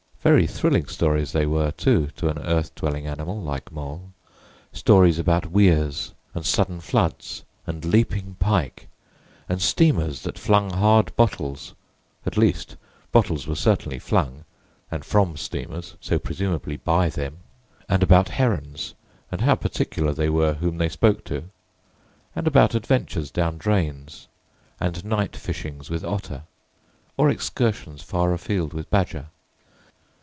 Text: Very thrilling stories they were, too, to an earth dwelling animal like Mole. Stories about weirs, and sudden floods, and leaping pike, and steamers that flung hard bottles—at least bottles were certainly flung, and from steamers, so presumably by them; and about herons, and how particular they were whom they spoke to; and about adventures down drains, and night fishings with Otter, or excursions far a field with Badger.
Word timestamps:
Very 0.21 0.45
thrilling 0.45 0.85
stories 0.85 1.31
they 1.31 1.47
were, 1.47 1.71
too, 1.71 2.09
to 2.17 2.29
an 2.29 2.37
earth 2.37 2.75
dwelling 2.75 3.07
animal 3.07 3.41
like 3.41 3.71
Mole. 3.71 4.11
Stories 4.71 5.17
about 5.17 5.49
weirs, 5.49 6.13
and 6.35 6.45
sudden 6.45 6.79
floods, 6.79 7.43
and 7.65 7.83
leaping 7.83 8.35
pike, 8.37 8.87
and 9.49 9.59
steamers 9.59 10.21
that 10.21 10.37
flung 10.37 10.69
hard 10.73 11.11
bottles—at 11.15 12.37
least 12.37 12.75
bottles 13.11 13.47
were 13.47 13.55
certainly 13.55 13.97
flung, 13.97 14.45
and 14.91 15.03
from 15.03 15.37
steamers, 15.37 15.95
so 15.99 16.19
presumably 16.19 16.77
by 16.77 17.09
them; 17.09 17.37
and 17.89 18.03
about 18.03 18.29
herons, 18.29 18.93
and 19.31 19.41
how 19.41 19.55
particular 19.55 20.13
they 20.13 20.29
were 20.29 20.53
whom 20.53 20.77
they 20.77 20.87
spoke 20.89 21.23
to; 21.23 21.45
and 22.35 22.45
about 22.45 22.75
adventures 22.75 23.31
down 23.31 23.57
drains, 23.57 24.27
and 24.79 25.03
night 25.03 25.35
fishings 25.35 25.89
with 25.89 26.05
Otter, 26.05 26.43
or 27.17 27.27
excursions 27.27 28.03
far 28.03 28.31
a 28.35 28.37
field 28.37 28.71
with 28.71 28.87
Badger. 28.91 29.25